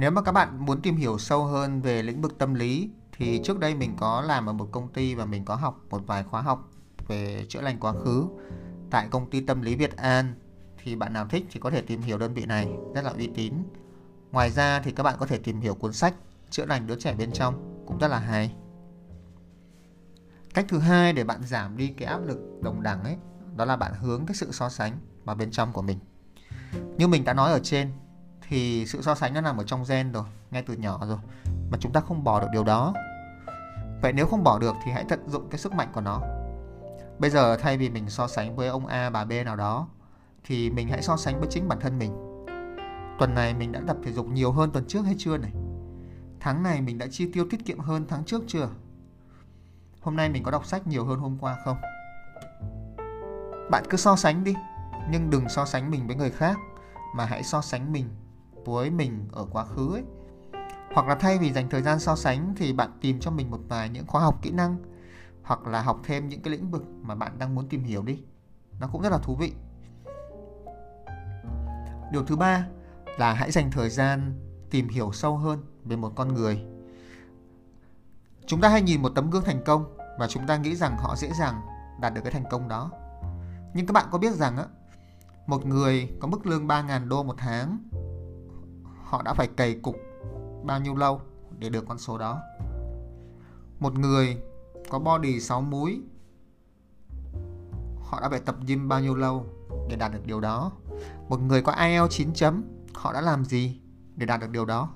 Nếu 0.00 0.10
mà 0.10 0.22
các 0.22 0.32
bạn 0.32 0.66
muốn 0.66 0.82
tìm 0.82 0.96
hiểu 0.96 1.18
sâu 1.18 1.44
hơn 1.44 1.80
về 1.80 2.02
lĩnh 2.02 2.22
vực 2.22 2.38
tâm 2.38 2.54
lý, 2.54 2.90
thì 3.12 3.40
trước 3.44 3.58
đây 3.58 3.74
mình 3.74 3.96
có 3.96 4.20
làm 4.20 4.48
ở 4.48 4.52
một 4.52 4.68
công 4.72 4.92
ty 4.92 5.14
và 5.14 5.24
mình 5.24 5.44
có 5.44 5.54
học 5.54 5.80
một 5.90 6.06
vài 6.06 6.22
khóa 6.22 6.42
học 6.42 6.70
về 7.06 7.44
chữa 7.48 7.60
lành 7.60 7.80
quá 7.80 7.92
khứ 7.92 8.26
tại 8.90 9.08
công 9.10 9.30
ty 9.30 9.40
tâm 9.40 9.62
lý 9.62 9.76
Việt 9.76 9.96
An 9.96 10.34
thì 10.82 10.96
bạn 10.96 11.12
nào 11.12 11.26
thích 11.26 11.46
thì 11.50 11.60
có 11.60 11.70
thể 11.70 11.82
tìm 11.82 12.02
hiểu 12.02 12.18
đơn 12.18 12.34
vị 12.34 12.46
này, 12.46 12.68
rất 12.94 13.04
là 13.04 13.10
uy 13.10 13.30
tín. 13.34 13.54
Ngoài 14.32 14.50
ra 14.50 14.80
thì 14.80 14.90
các 14.90 15.02
bạn 15.02 15.16
có 15.18 15.26
thể 15.26 15.38
tìm 15.38 15.60
hiểu 15.60 15.74
cuốn 15.74 15.92
sách 15.92 16.14
chữa 16.50 16.66
lành 16.66 16.86
đứa 16.86 16.96
trẻ 16.96 17.14
bên 17.14 17.32
trong, 17.32 17.84
cũng 17.86 17.98
rất 17.98 18.08
là 18.08 18.18
hay. 18.18 18.54
Cách 20.54 20.66
thứ 20.68 20.78
hai 20.78 21.12
để 21.12 21.24
bạn 21.24 21.42
giảm 21.42 21.76
đi 21.76 21.88
cái 21.88 22.08
áp 22.08 22.26
lực 22.26 22.38
đồng 22.62 22.82
đẳng 22.82 23.04
ấy, 23.04 23.16
đó 23.56 23.64
là 23.64 23.76
bạn 23.76 23.92
hướng 24.00 24.26
cái 24.26 24.34
sự 24.34 24.52
so 24.52 24.68
sánh 24.68 24.98
vào 25.24 25.36
bên 25.36 25.50
trong 25.50 25.72
của 25.72 25.82
mình. 25.82 25.98
Như 26.96 27.08
mình 27.08 27.24
đã 27.24 27.34
nói 27.34 27.52
ở 27.52 27.60
trên 27.62 27.90
thì 28.48 28.86
sự 28.86 29.02
so 29.02 29.14
sánh 29.14 29.34
nó 29.34 29.40
nằm 29.40 29.56
ở 29.56 29.64
trong 29.64 29.84
gen 29.88 30.12
rồi, 30.12 30.24
ngay 30.50 30.62
từ 30.62 30.74
nhỏ 30.74 30.98
rồi 31.08 31.18
mà 31.70 31.78
chúng 31.80 31.92
ta 31.92 32.00
không 32.00 32.24
bỏ 32.24 32.40
được 32.40 32.46
điều 32.52 32.64
đó. 32.64 32.94
Vậy 34.02 34.12
nếu 34.12 34.26
không 34.26 34.44
bỏ 34.44 34.58
được 34.58 34.76
thì 34.84 34.92
hãy 34.92 35.04
tận 35.08 35.28
dụng 35.28 35.48
cái 35.50 35.58
sức 35.58 35.72
mạnh 35.72 35.88
của 35.94 36.00
nó. 36.00 36.20
Bây 37.18 37.30
giờ 37.30 37.56
thay 37.56 37.76
vì 37.76 37.90
mình 37.90 38.10
so 38.10 38.28
sánh 38.28 38.56
với 38.56 38.68
ông 38.68 38.86
A 38.86 39.10
bà 39.10 39.24
B 39.24 39.32
nào 39.44 39.56
đó 39.56 39.88
thì 40.44 40.70
mình 40.70 40.88
hãy 40.88 41.02
so 41.02 41.16
sánh 41.16 41.40
với 41.40 41.48
chính 41.50 41.68
bản 41.68 41.80
thân 41.80 41.98
mình. 41.98 42.12
Tuần 43.18 43.34
này 43.34 43.54
mình 43.54 43.72
đã 43.72 43.80
tập 43.86 43.96
thể 44.04 44.12
dục 44.12 44.26
nhiều 44.26 44.52
hơn 44.52 44.70
tuần 44.70 44.84
trước 44.88 45.02
hay 45.02 45.14
chưa 45.18 45.36
này? 45.36 45.52
Tháng 46.40 46.62
này 46.62 46.80
mình 46.80 46.98
đã 46.98 47.06
chi 47.10 47.30
tiêu 47.32 47.46
tiết 47.50 47.64
kiệm 47.64 47.78
hơn 47.78 48.06
tháng 48.08 48.24
trước 48.24 48.42
chưa? 48.46 48.68
Hôm 50.00 50.16
nay 50.16 50.28
mình 50.28 50.42
có 50.42 50.50
đọc 50.50 50.66
sách 50.66 50.86
nhiều 50.86 51.04
hơn 51.04 51.18
hôm 51.18 51.38
qua 51.40 51.56
không? 51.64 51.76
Bạn 53.70 53.84
cứ 53.90 53.96
so 53.96 54.16
sánh 54.16 54.44
đi, 54.44 54.54
nhưng 55.10 55.30
đừng 55.30 55.48
so 55.48 55.64
sánh 55.64 55.90
mình 55.90 56.06
với 56.06 56.16
người 56.16 56.30
khác 56.30 56.56
mà 57.14 57.24
hãy 57.24 57.42
so 57.42 57.60
sánh 57.60 57.92
mình 57.92 58.08
với 58.64 58.90
mình 58.90 59.28
ở 59.32 59.46
quá 59.50 59.64
khứ 59.64 59.94
ấy. 59.94 60.02
Hoặc 60.94 61.06
là 61.06 61.14
thay 61.14 61.38
vì 61.38 61.52
dành 61.52 61.68
thời 61.70 61.82
gian 61.82 62.00
so 62.00 62.16
sánh 62.16 62.54
thì 62.56 62.72
bạn 62.72 62.90
tìm 63.00 63.20
cho 63.20 63.30
mình 63.30 63.50
một 63.50 63.60
vài 63.68 63.88
những 63.88 64.06
khóa 64.06 64.22
học 64.22 64.38
kỹ 64.42 64.50
năng 64.50 64.76
hoặc 65.42 65.66
là 65.66 65.82
học 65.82 66.00
thêm 66.04 66.28
những 66.28 66.42
cái 66.42 66.52
lĩnh 66.52 66.70
vực 66.70 66.84
mà 67.02 67.14
bạn 67.14 67.38
đang 67.38 67.54
muốn 67.54 67.68
tìm 67.68 67.84
hiểu 67.84 68.02
đi. 68.02 68.22
Nó 68.80 68.86
cũng 68.92 69.02
rất 69.02 69.12
là 69.12 69.18
thú 69.18 69.34
vị. 69.34 69.52
Điều 72.12 72.24
thứ 72.24 72.36
ba, 72.36 72.66
là 73.18 73.32
hãy 73.32 73.50
dành 73.50 73.70
thời 73.70 73.90
gian 73.90 74.34
tìm 74.70 74.88
hiểu 74.88 75.12
sâu 75.12 75.36
hơn 75.36 75.62
về 75.84 75.96
một 75.96 76.12
con 76.16 76.34
người 76.34 76.64
chúng 78.46 78.60
ta 78.60 78.68
hay 78.68 78.82
nhìn 78.82 79.02
một 79.02 79.12
tấm 79.14 79.30
gương 79.30 79.44
thành 79.44 79.62
công 79.64 79.96
và 80.18 80.28
chúng 80.28 80.46
ta 80.46 80.56
nghĩ 80.56 80.76
rằng 80.76 80.96
họ 80.98 81.16
dễ 81.16 81.30
dàng 81.32 81.60
đạt 82.00 82.14
được 82.14 82.20
cái 82.24 82.32
thành 82.32 82.44
công 82.50 82.68
đó 82.68 82.90
nhưng 83.74 83.86
các 83.86 83.92
bạn 83.92 84.06
có 84.10 84.18
biết 84.18 84.32
rằng 84.32 84.56
á 84.56 84.64
một 85.46 85.66
người 85.66 86.10
có 86.20 86.28
mức 86.28 86.46
lương 86.46 86.66
3.000 86.66 87.08
đô 87.08 87.22
một 87.22 87.34
tháng 87.38 87.78
họ 89.08 89.22
đã 89.22 89.34
phải 89.34 89.46
cày 89.46 89.74
cục 89.74 89.96
bao 90.64 90.80
nhiêu 90.80 90.96
lâu 90.96 91.20
để 91.58 91.68
được 91.68 91.84
con 91.88 91.98
số 91.98 92.18
đó. 92.18 92.42
Một 93.80 93.98
người 93.98 94.42
có 94.90 94.98
body 94.98 95.40
6 95.40 95.60
múi, 95.60 96.02
họ 98.00 98.20
đã 98.20 98.28
phải 98.28 98.40
tập 98.40 98.56
gym 98.66 98.88
bao 98.88 99.00
nhiêu 99.00 99.14
lâu 99.14 99.46
để 99.88 99.96
đạt 99.96 100.12
được 100.12 100.26
điều 100.26 100.40
đó. 100.40 100.72
Một 101.28 101.40
người 101.40 101.62
có 101.62 101.72
IELTS 101.72 102.10
9 102.10 102.32
chấm, 102.34 102.64
họ 102.94 103.12
đã 103.12 103.20
làm 103.20 103.44
gì 103.44 103.80
để 104.16 104.26
đạt 104.26 104.40
được 104.40 104.50
điều 104.50 104.64
đó? 104.64 104.90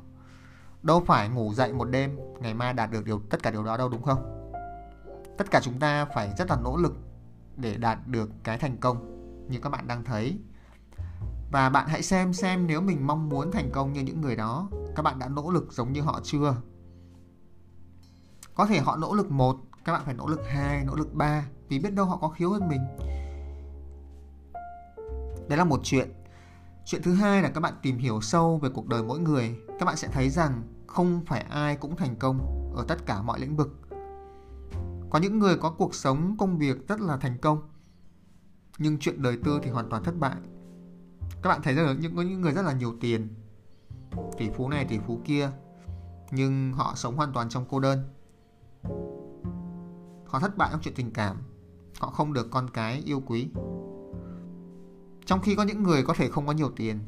Đâu 0.83 1.03
phải 1.07 1.29
ngủ 1.29 1.55
dậy 1.55 1.73
một 1.73 1.85
đêm 1.85 2.19
ngày 2.41 2.55
mai 2.55 2.73
đạt 2.73 2.91
được 2.91 3.05
điều, 3.05 3.21
tất 3.31 3.43
cả 3.43 3.51
điều 3.51 3.65
đó 3.65 3.77
đâu, 3.77 3.89
đúng 3.89 4.03
không? 4.03 4.53
Tất 5.39 5.51
cả 5.51 5.61
chúng 5.63 5.79
ta 5.79 6.05
phải 6.05 6.33
rất 6.39 6.51
là 6.51 6.57
nỗ 6.65 6.77
lực 6.77 6.97
để 7.57 7.77
đạt 7.77 7.99
được 8.07 8.31
cái 8.45 8.59
thành 8.59 8.77
công 8.77 9.09
như 9.49 9.59
các 9.61 9.71
bạn 9.71 9.87
đang 9.87 10.05
thấy 10.05 10.39
và 11.53 11.69
bạn 11.69 11.89
hãy 11.89 12.03
xem 12.03 12.33
xem 12.33 12.67
nếu 12.67 12.81
mình 12.81 13.07
mong 13.07 13.29
muốn 13.29 13.53
thành 13.53 13.71
công 13.73 13.93
như 13.93 14.01
những 14.01 14.21
người 14.21 14.37
đó, 14.37 14.69
các 14.97 15.03
bạn 15.03 15.19
đã 15.19 15.29
nỗ 15.29 15.51
lực 15.51 15.73
giống 15.73 15.93
như 15.93 16.01
họ 16.01 16.21
chưa? 16.23 16.57
Có 18.55 18.67
thể 18.67 18.79
họ 18.81 18.97
nỗ 18.97 19.15
lực 19.15 19.31
một, 19.31 19.57
các 19.85 19.93
bạn 19.93 20.03
phải 20.05 20.15
nỗ 20.15 20.27
lực 20.27 20.41
hai, 20.49 20.85
nỗ 20.85 20.95
lực 20.95 21.15
ba, 21.15 21.47
vì 21.69 21.79
biết 21.79 21.95
đâu 21.95 22.07
họ 22.07 22.17
có 22.17 22.29
khiếu 22.29 22.51
hơn 22.51 22.69
mình. 22.69 22.81
Đấy 25.49 25.59
là 25.59 25.65
một 25.65 25.81
chuyện. 25.85 26.13
Chuyện 26.85 27.03
thứ 27.03 27.15
hai 27.15 27.43
là 27.43 27.49
các 27.49 27.61
bạn 27.61 27.75
tìm 27.83 27.99
hiểu 27.99 28.21
sâu 28.21 28.59
về 28.59 28.69
cuộc 28.75 28.89
đời 28.89 29.03
mỗi 29.03 29.19
người. 29.19 29.57
Các 29.79 29.87
bạn 29.87 29.97
sẽ 29.97 30.09
thấy 30.09 30.31
rằng 30.31 30.63
không 30.87 31.21
phải 31.27 31.41
ai 31.41 31.77
cũng 31.77 31.97
thành 31.97 32.17
công 32.17 32.71
ở 32.77 32.85
tất 32.89 33.07
cả 33.07 33.23
mọi 33.23 33.41
lĩnh 33.41 33.57
vực. 33.57 33.81
Có 35.11 35.19
những 35.19 35.39
người 35.39 35.57
có 35.57 35.71
cuộc 35.71 35.95
sống, 35.95 36.37
công 36.39 36.59
việc 36.59 36.89
rất 36.89 37.01
là 37.01 37.17
thành 37.17 37.39
công, 37.39 37.69
nhưng 38.79 38.99
chuyện 38.99 39.23
đời 39.23 39.39
tư 39.45 39.61
thì 39.63 39.71
hoàn 39.71 39.91
toàn 39.91 40.05
thất 40.05 40.19
bại 40.19 40.37
các 41.43 41.49
bạn 41.49 41.63
thấy 41.63 41.75
rằng 41.75 42.01
những, 42.01 42.17
có 42.17 42.23
những 42.23 42.41
người 42.41 42.53
rất 42.53 42.63
là 42.63 42.73
nhiều 42.73 42.97
tiền. 43.01 43.29
Tỷ 44.39 44.51
phú 44.51 44.69
này, 44.69 44.85
tỷ 44.85 44.99
phú 44.99 45.21
kia. 45.25 45.51
Nhưng 46.31 46.73
họ 46.73 46.93
sống 46.97 47.17
hoàn 47.17 47.33
toàn 47.33 47.49
trong 47.49 47.65
cô 47.69 47.81
đơn. 47.81 48.09
Họ 50.27 50.41
thất 50.41 50.57
bại 50.57 50.69
trong 50.73 50.81
chuyện 50.83 50.95
tình 50.95 51.11
cảm. 51.11 51.37
Họ 51.99 52.11
không 52.11 52.33
được 52.33 52.51
con 52.51 52.71
cái 52.71 53.03
yêu 53.07 53.23
quý. 53.27 53.49
Trong 55.27 55.41
khi 55.41 55.55
có 55.55 55.63
những 55.63 55.83
người 55.83 56.03
có 56.03 56.15
thể 56.15 56.31
không 56.31 56.47
có 56.47 56.53
nhiều 56.53 56.71
tiền, 56.77 56.99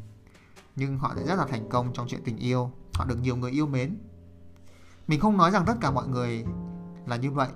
nhưng 0.76 0.98
họ 0.98 1.14
lại 1.14 1.24
rất 1.26 1.34
là 1.34 1.46
thành 1.46 1.68
công 1.68 1.92
trong 1.92 2.08
chuyện 2.08 2.24
tình 2.24 2.36
yêu. 2.36 2.70
Họ 2.94 3.04
được 3.04 3.16
nhiều 3.22 3.36
người 3.36 3.50
yêu 3.50 3.66
mến. 3.66 3.98
Mình 5.06 5.20
không 5.20 5.36
nói 5.36 5.50
rằng 5.50 5.64
tất 5.66 5.74
cả 5.80 5.90
mọi 5.90 6.08
người 6.08 6.44
là 7.06 7.16
như 7.16 7.30
vậy. 7.30 7.48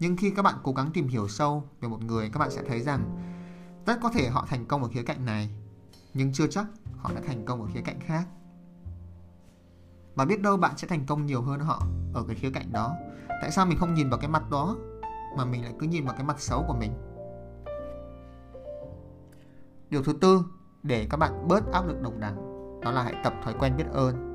Nhưng 0.00 0.16
khi 0.16 0.30
các 0.30 0.42
bạn 0.42 0.54
cố 0.62 0.72
gắng 0.72 0.90
tìm 0.94 1.08
hiểu 1.08 1.28
sâu 1.28 1.64
về 1.80 1.88
một 1.88 2.02
người, 2.02 2.30
các 2.32 2.38
bạn 2.38 2.50
sẽ 2.50 2.62
thấy 2.68 2.80
rằng 2.80 3.20
rất 3.86 3.98
có 4.02 4.10
thể 4.10 4.28
họ 4.28 4.46
thành 4.48 4.66
công 4.66 4.82
ở 4.82 4.88
khía 4.88 5.02
cạnh 5.02 5.24
này 5.24 5.50
nhưng 6.14 6.32
chưa 6.32 6.46
chắc 6.46 6.66
họ 6.96 7.10
đã 7.14 7.20
thành 7.26 7.44
công 7.44 7.62
ở 7.62 7.68
khía 7.74 7.80
cạnh 7.84 8.00
khác. 8.00 8.24
Và 10.14 10.24
biết 10.24 10.42
đâu 10.42 10.56
bạn 10.56 10.72
sẽ 10.76 10.88
thành 10.88 11.06
công 11.06 11.26
nhiều 11.26 11.42
hơn 11.42 11.60
họ 11.60 11.86
ở 12.14 12.24
cái 12.26 12.36
khía 12.36 12.50
cạnh 12.50 12.72
đó. 12.72 12.96
Tại 13.28 13.50
sao 13.50 13.66
mình 13.66 13.78
không 13.78 13.94
nhìn 13.94 14.10
vào 14.10 14.18
cái 14.18 14.28
mặt 14.28 14.50
đó, 14.50 14.76
mà 15.36 15.44
mình 15.44 15.64
lại 15.64 15.74
cứ 15.80 15.86
nhìn 15.86 16.04
vào 16.04 16.14
cái 16.14 16.24
mặt 16.24 16.40
xấu 16.40 16.64
của 16.68 16.74
mình? 16.74 16.92
Điều 19.90 20.02
thứ 20.02 20.12
tư, 20.20 20.44
để 20.82 21.06
các 21.10 21.16
bạn 21.16 21.48
bớt 21.48 21.72
áp 21.72 21.86
lực 21.86 22.02
đồng 22.02 22.20
đẳng, 22.20 22.36
đó 22.82 22.90
là 22.90 23.02
hãy 23.02 23.14
tập 23.24 23.34
thói 23.44 23.54
quen 23.58 23.76
biết 23.76 23.86
ơn. 23.92 24.30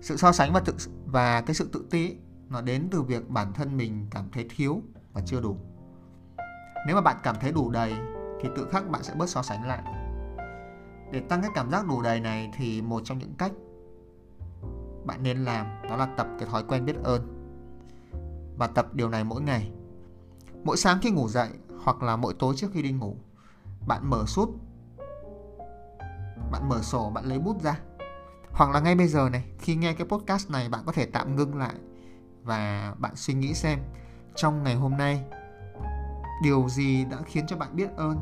Sự 0.00 0.16
so 0.16 0.32
sánh 0.32 0.52
và 0.52 0.60
tự, 0.60 0.74
và 1.06 1.40
cái 1.40 1.54
sự 1.54 1.68
tự 1.72 1.86
ti 1.90 2.16
nó 2.48 2.60
đến 2.60 2.88
từ 2.90 3.02
việc 3.02 3.30
bản 3.30 3.52
thân 3.52 3.76
mình 3.76 4.06
cảm 4.10 4.30
thấy 4.32 4.46
thiếu 4.56 4.82
và 5.12 5.20
chưa 5.26 5.40
đủ. 5.40 5.56
Nếu 6.86 6.96
mà 6.96 7.00
bạn 7.00 7.16
cảm 7.22 7.36
thấy 7.40 7.52
đủ 7.52 7.70
đầy, 7.70 7.94
thì 8.40 8.48
tự 8.56 8.68
khắc 8.70 8.90
bạn 8.90 9.02
sẽ 9.02 9.14
bớt 9.14 9.28
so 9.28 9.42
sánh 9.42 9.68
lại 9.68 10.01
để 11.12 11.20
tăng 11.20 11.42
cái 11.42 11.50
cảm 11.54 11.70
giác 11.70 11.86
đủ 11.86 12.02
đầy 12.02 12.20
này 12.20 12.50
thì 12.56 12.82
một 12.82 13.02
trong 13.04 13.18
những 13.18 13.34
cách 13.38 13.52
bạn 15.04 15.22
nên 15.22 15.44
làm 15.44 15.66
đó 15.88 15.96
là 15.96 16.06
tập 16.06 16.26
cái 16.38 16.48
thói 16.48 16.64
quen 16.68 16.84
biết 16.84 16.96
ơn. 17.04 17.38
Và 18.56 18.66
tập 18.66 18.94
điều 18.94 19.08
này 19.08 19.24
mỗi 19.24 19.42
ngày. 19.42 19.70
Mỗi 20.64 20.76
sáng 20.76 20.98
khi 21.02 21.10
ngủ 21.10 21.28
dậy 21.28 21.48
hoặc 21.84 22.02
là 22.02 22.16
mỗi 22.16 22.34
tối 22.38 22.54
trước 22.56 22.70
khi 22.72 22.82
đi 22.82 22.92
ngủ, 22.92 23.16
bạn 23.86 24.10
mở 24.10 24.24
sút, 24.26 24.48
bạn 26.52 26.68
mở 26.68 26.82
sổ, 26.82 27.10
bạn 27.10 27.24
lấy 27.24 27.38
bút 27.38 27.62
ra. 27.62 27.78
Hoặc 28.50 28.70
là 28.70 28.80
ngay 28.80 28.94
bây 28.94 29.08
giờ 29.08 29.28
này, 29.28 29.44
khi 29.58 29.76
nghe 29.76 29.94
cái 29.94 30.06
podcast 30.06 30.50
này 30.50 30.68
bạn 30.68 30.82
có 30.86 30.92
thể 30.92 31.06
tạm 31.06 31.36
ngưng 31.36 31.58
lại 31.58 31.74
và 32.42 32.94
bạn 32.98 33.16
suy 33.16 33.34
nghĩ 33.34 33.54
xem 33.54 33.78
trong 34.34 34.62
ngày 34.62 34.74
hôm 34.74 34.96
nay, 34.96 35.24
điều 36.42 36.68
gì 36.68 37.04
đã 37.04 37.16
khiến 37.26 37.46
cho 37.46 37.56
bạn 37.56 37.76
biết 37.76 37.96
ơn? 37.96 38.18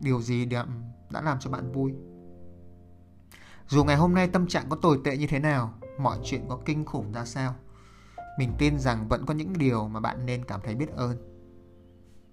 Điều 0.00 0.22
gì 0.22 0.44
đã 0.44 0.66
đã 1.10 1.20
làm 1.20 1.38
cho 1.40 1.50
bạn 1.50 1.72
vui. 1.72 1.94
Dù 3.68 3.84
ngày 3.84 3.96
hôm 3.96 4.14
nay 4.14 4.28
tâm 4.28 4.46
trạng 4.46 4.68
có 4.68 4.76
tồi 4.76 5.00
tệ 5.04 5.16
như 5.16 5.26
thế 5.26 5.38
nào, 5.38 5.74
mọi 5.98 6.18
chuyện 6.24 6.46
có 6.48 6.58
kinh 6.64 6.84
khủng 6.84 7.12
ra 7.12 7.24
sao, 7.24 7.54
mình 8.38 8.52
tin 8.58 8.78
rằng 8.78 9.08
vẫn 9.08 9.26
có 9.26 9.34
những 9.34 9.52
điều 9.58 9.88
mà 9.88 10.00
bạn 10.00 10.26
nên 10.26 10.44
cảm 10.44 10.60
thấy 10.64 10.74
biết 10.74 10.88
ơn. 10.96 11.16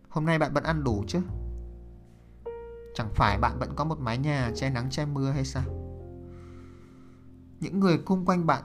Hôm 0.10 0.26
nay 0.26 0.40
bạn 0.40 0.54
vẫn 0.54 0.64
ăn 0.64 0.84
đủ 0.84 1.04
chứ? 1.08 1.22
Chẳng 2.96 3.10
phải 3.16 3.38
bạn 3.38 3.60
vẫn 3.60 3.76
có 3.76 3.84
một 3.84 4.00
mái 4.00 4.18
nhà 4.18 4.52
che 4.56 4.70
nắng 4.70 4.90
che 4.90 5.06
mưa 5.06 5.32
hay 5.32 5.46
sao? 5.46 5.64
Những 7.60 7.80
người 7.80 8.00
xung 8.08 8.26
quanh 8.26 8.46
bạn 8.46 8.64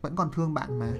vẫn 0.00 0.16
còn 0.16 0.30
thương 0.32 0.54
bạn 0.54 0.78
mà. 0.78 0.92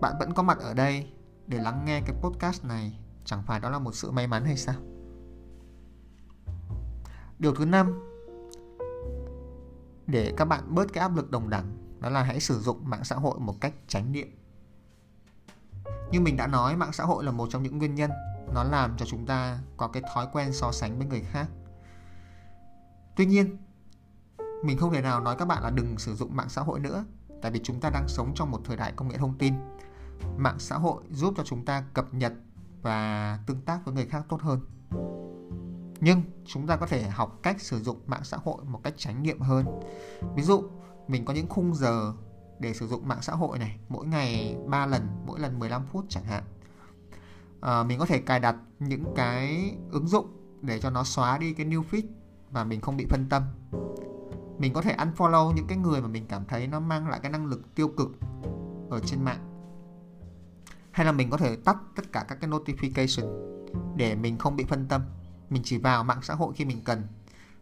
Bạn 0.00 0.14
vẫn 0.18 0.34
có 0.34 0.42
mặt 0.42 0.58
ở 0.58 0.74
đây 0.74 1.12
để 1.46 1.58
lắng 1.58 1.84
nghe 1.84 2.00
cái 2.00 2.16
podcast 2.20 2.64
này, 2.64 2.98
chẳng 3.24 3.42
phải 3.46 3.60
đó 3.60 3.70
là 3.70 3.78
một 3.78 3.94
sự 3.94 4.10
may 4.10 4.26
mắn 4.26 4.44
hay 4.44 4.56
sao? 4.56 4.74
Điều 7.42 7.54
thứ 7.54 7.64
năm, 7.64 8.00
để 10.06 10.34
các 10.36 10.44
bạn 10.44 10.74
bớt 10.74 10.92
cái 10.92 11.02
áp 11.02 11.16
lực 11.16 11.30
đồng 11.30 11.50
đẳng, 11.50 11.98
đó 12.00 12.08
là 12.08 12.22
hãy 12.22 12.40
sử 12.40 12.60
dụng 12.60 12.90
mạng 12.90 13.04
xã 13.04 13.16
hội 13.16 13.38
một 13.38 13.60
cách 13.60 13.74
tránh 13.88 14.12
niệm. 14.12 14.28
Như 16.10 16.20
mình 16.20 16.36
đã 16.36 16.46
nói, 16.46 16.76
mạng 16.76 16.92
xã 16.92 17.04
hội 17.04 17.24
là 17.24 17.32
một 17.32 17.48
trong 17.50 17.62
những 17.62 17.78
nguyên 17.78 17.94
nhân, 17.94 18.10
nó 18.54 18.64
làm 18.64 18.96
cho 18.96 19.06
chúng 19.06 19.26
ta 19.26 19.58
có 19.76 19.88
cái 19.88 20.02
thói 20.14 20.26
quen 20.32 20.52
so 20.52 20.72
sánh 20.72 20.98
với 20.98 21.06
người 21.06 21.20
khác. 21.20 21.46
Tuy 23.16 23.26
nhiên, 23.26 23.56
mình 24.64 24.78
không 24.78 24.92
thể 24.92 25.02
nào 25.02 25.20
nói 25.20 25.36
các 25.38 25.44
bạn 25.44 25.62
là 25.62 25.70
đừng 25.70 25.98
sử 25.98 26.14
dụng 26.14 26.36
mạng 26.36 26.48
xã 26.48 26.62
hội 26.62 26.80
nữa, 26.80 27.04
tại 27.42 27.52
vì 27.52 27.60
chúng 27.62 27.80
ta 27.80 27.90
đang 27.90 28.08
sống 28.08 28.32
trong 28.34 28.50
một 28.50 28.60
thời 28.64 28.76
đại 28.76 28.92
công 28.96 29.08
nghệ 29.08 29.16
thông 29.16 29.38
tin. 29.38 29.54
Mạng 30.36 30.58
xã 30.58 30.76
hội 30.76 31.02
giúp 31.10 31.34
cho 31.36 31.44
chúng 31.44 31.64
ta 31.64 31.84
cập 31.94 32.14
nhật 32.14 32.32
và 32.82 33.38
tương 33.46 33.60
tác 33.60 33.84
với 33.84 33.94
người 33.94 34.06
khác 34.06 34.26
tốt 34.28 34.42
hơn 34.42 34.60
nhưng 36.04 36.22
chúng 36.44 36.66
ta 36.66 36.76
có 36.76 36.86
thể 36.86 37.02
học 37.02 37.38
cách 37.42 37.60
sử 37.60 37.80
dụng 37.82 38.00
mạng 38.06 38.24
xã 38.24 38.36
hội 38.44 38.64
một 38.64 38.80
cách 38.82 38.94
tránh 38.96 39.22
nghiệm 39.22 39.40
hơn. 39.40 39.66
Ví 40.36 40.42
dụ 40.42 40.62
mình 41.08 41.24
có 41.24 41.34
những 41.34 41.48
khung 41.48 41.74
giờ 41.74 42.12
để 42.58 42.74
sử 42.74 42.86
dụng 42.86 43.08
mạng 43.08 43.22
xã 43.22 43.32
hội 43.32 43.58
này 43.58 43.78
mỗi 43.88 44.06
ngày 44.06 44.56
3 44.66 44.86
lần 44.86 45.06
mỗi 45.26 45.40
lần 45.40 45.58
15 45.58 45.86
phút 45.92 46.04
chẳng 46.08 46.24
hạn. 46.24 46.42
À, 47.60 47.82
mình 47.82 47.98
có 47.98 48.06
thể 48.06 48.18
cài 48.18 48.40
đặt 48.40 48.56
những 48.78 49.04
cái 49.16 49.74
ứng 49.90 50.08
dụng 50.08 50.26
để 50.62 50.80
cho 50.80 50.90
nó 50.90 51.04
xóa 51.04 51.38
đi 51.38 51.52
cái 51.52 51.66
new 51.66 51.82
feed 51.90 52.02
và 52.50 52.64
mình 52.64 52.80
không 52.80 52.96
bị 52.96 53.06
phân 53.10 53.26
tâm. 53.30 53.42
Mình 54.58 54.72
có 54.72 54.82
thể 54.82 54.96
unfollow 54.96 55.52
những 55.52 55.66
cái 55.66 55.78
người 55.78 56.00
mà 56.00 56.08
mình 56.08 56.26
cảm 56.28 56.44
thấy 56.44 56.66
nó 56.66 56.80
mang 56.80 57.08
lại 57.08 57.20
cái 57.22 57.32
năng 57.32 57.46
lực 57.46 57.74
tiêu 57.74 57.88
cực 57.88 58.08
ở 58.90 59.00
trên 59.00 59.24
mạng. 59.24 59.48
Hay 60.90 61.06
là 61.06 61.12
mình 61.12 61.30
có 61.30 61.36
thể 61.36 61.56
tắt 61.56 61.76
tất 61.96 62.12
cả 62.12 62.24
các 62.28 62.38
cái 62.40 62.50
notification 62.50 63.52
để 63.96 64.14
mình 64.14 64.38
không 64.38 64.56
bị 64.56 64.64
phân 64.64 64.86
tâm 64.88 65.02
mình 65.52 65.62
chỉ 65.64 65.78
vào 65.78 66.04
mạng 66.04 66.22
xã 66.22 66.34
hội 66.34 66.54
khi 66.54 66.64
mình 66.64 66.80
cần 66.84 67.02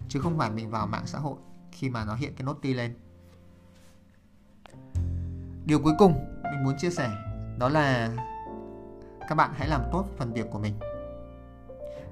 chứ 0.09 0.21
không 0.21 0.39
phải 0.39 0.51
mình 0.51 0.71
vào 0.71 0.87
mạng 0.87 1.07
xã 1.07 1.19
hội 1.19 1.37
khi 1.73 1.91
mà 1.91 2.05
nó 2.05 2.15
hiện 2.15 2.35
cái 2.37 2.45
noti 2.45 2.75
lên. 2.75 2.95
Điều 5.65 5.79
cuối 5.79 5.93
cùng 5.99 6.13
mình 6.43 6.65
muốn 6.65 6.75
chia 6.79 6.91
sẻ 6.91 7.11
đó 7.59 7.69
là 7.69 8.13
các 9.29 9.35
bạn 9.35 9.51
hãy 9.55 9.69
làm 9.69 9.81
tốt 9.93 10.05
phần 10.19 10.33
việc 10.33 10.47
của 10.51 10.59
mình. 10.59 10.75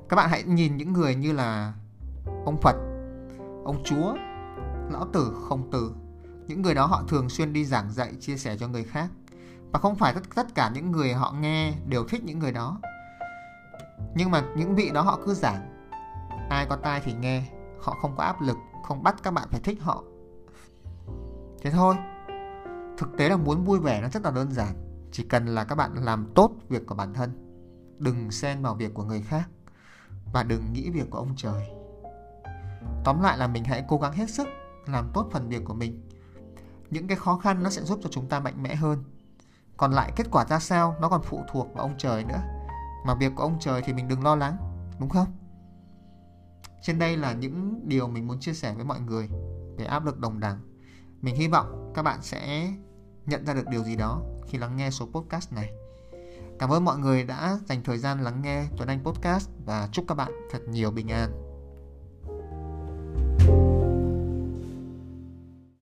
Các 0.08 0.16
bạn 0.16 0.30
hãy 0.30 0.42
nhìn 0.42 0.76
những 0.76 0.92
người 0.92 1.14
như 1.14 1.32
là 1.32 1.74
ông 2.44 2.58
phật 2.62 2.76
ông 3.64 3.82
chúa 3.84 4.14
lão 4.90 5.08
tử 5.12 5.36
khổng 5.48 5.70
tử. 5.70 5.92
Những 6.46 6.62
người 6.62 6.74
đó 6.74 6.86
họ 6.86 7.02
thường 7.08 7.28
xuyên 7.28 7.52
đi 7.52 7.64
giảng 7.64 7.92
dạy 7.92 8.14
chia 8.20 8.36
sẻ 8.36 8.56
cho 8.56 8.68
người 8.68 8.84
khác. 8.84 9.08
Và 9.72 9.78
không 9.78 9.96
phải 9.96 10.14
tất, 10.14 10.20
tất 10.34 10.54
cả 10.54 10.70
những 10.74 10.92
người 10.92 11.12
họ 11.12 11.32
nghe 11.32 11.72
đều 11.86 12.04
thích 12.04 12.24
những 12.24 12.38
người 12.38 12.52
đó 12.52 12.80
nhưng 14.14 14.30
mà 14.30 14.42
những 14.56 14.74
vị 14.74 14.90
đó 14.90 15.02
họ 15.02 15.18
cứ 15.26 15.34
giảng. 15.34 15.90
Ai 16.50 16.66
có 16.66 16.76
tai 16.76 17.00
thì 17.04 17.14
nghe, 17.14 17.42
họ 17.80 17.96
không 18.02 18.16
có 18.16 18.24
áp 18.24 18.40
lực, 18.40 18.56
không 18.84 19.02
bắt 19.02 19.16
các 19.22 19.30
bạn 19.30 19.48
phải 19.50 19.60
thích 19.60 19.78
họ. 19.80 20.02
Thế 21.62 21.70
thôi. 21.70 21.96
Thực 22.98 23.08
tế 23.18 23.28
là 23.28 23.36
muốn 23.36 23.64
vui 23.64 23.78
vẻ 23.78 24.00
nó 24.00 24.08
rất 24.08 24.22
là 24.22 24.30
đơn 24.30 24.52
giản. 24.52 24.74
Chỉ 25.12 25.24
cần 25.24 25.46
là 25.46 25.64
các 25.64 25.74
bạn 25.74 25.94
làm 25.94 26.32
tốt 26.34 26.52
việc 26.68 26.86
của 26.86 26.94
bản 26.94 27.14
thân. 27.14 27.30
Đừng 27.98 28.30
xen 28.30 28.62
vào 28.62 28.74
việc 28.74 28.94
của 28.94 29.04
người 29.04 29.22
khác. 29.22 29.48
Và 30.32 30.42
đừng 30.42 30.72
nghĩ 30.72 30.90
việc 30.90 31.10
của 31.10 31.18
ông 31.18 31.34
trời. 31.36 31.68
Tóm 33.04 33.22
lại 33.22 33.38
là 33.38 33.46
mình 33.46 33.64
hãy 33.64 33.84
cố 33.88 33.98
gắng 33.98 34.12
hết 34.12 34.30
sức 34.30 34.48
làm 34.86 35.10
tốt 35.14 35.28
phần 35.32 35.48
việc 35.48 35.64
của 35.64 35.74
mình. 35.74 36.08
Những 36.90 37.08
cái 37.08 37.16
khó 37.16 37.36
khăn 37.36 37.62
nó 37.62 37.70
sẽ 37.70 37.82
giúp 37.82 37.98
cho 38.02 38.08
chúng 38.12 38.28
ta 38.28 38.40
mạnh 38.40 38.62
mẽ 38.62 38.74
hơn. 38.74 39.04
Còn 39.76 39.92
lại 39.92 40.12
kết 40.16 40.26
quả 40.30 40.44
ra 40.44 40.58
sao, 40.58 40.96
nó 41.00 41.08
còn 41.08 41.22
phụ 41.22 41.42
thuộc 41.52 41.74
vào 41.74 41.84
ông 41.84 41.94
trời 41.98 42.24
nữa 42.24 42.40
mà 43.04 43.14
việc 43.14 43.32
của 43.36 43.42
ông 43.42 43.56
trời 43.60 43.82
thì 43.82 43.92
mình 43.92 44.08
đừng 44.08 44.22
lo 44.22 44.36
lắng, 44.36 44.56
đúng 45.00 45.08
không? 45.08 45.26
Trên 46.82 46.98
đây 46.98 47.16
là 47.16 47.32
những 47.32 47.80
điều 47.88 48.08
mình 48.08 48.26
muốn 48.26 48.40
chia 48.40 48.52
sẻ 48.52 48.74
với 48.74 48.84
mọi 48.84 49.00
người 49.00 49.28
về 49.76 49.84
áp 49.84 50.04
lực 50.04 50.18
đồng 50.18 50.40
đẳng. 50.40 50.60
Mình 51.20 51.36
hy 51.36 51.48
vọng 51.48 51.92
các 51.94 52.02
bạn 52.02 52.22
sẽ 52.22 52.72
nhận 53.26 53.46
ra 53.46 53.54
được 53.54 53.68
điều 53.70 53.84
gì 53.84 53.96
đó 53.96 54.22
khi 54.46 54.58
lắng 54.58 54.76
nghe 54.76 54.90
số 54.90 55.06
podcast 55.06 55.52
này. 55.52 55.70
Cảm 56.58 56.72
ơn 56.72 56.84
mọi 56.84 56.98
người 56.98 57.24
đã 57.24 57.58
dành 57.66 57.82
thời 57.84 57.98
gian 57.98 58.22
lắng 58.22 58.42
nghe 58.42 58.64
tuấn 58.76 58.88
anh 58.88 59.04
podcast 59.04 59.48
và 59.66 59.88
chúc 59.92 60.04
các 60.08 60.14
bạn 60.14 60.32
thật 60.50 60.60
nhiều 60.68 60.90
bình 60.90 61.08
an. 61.08 61.47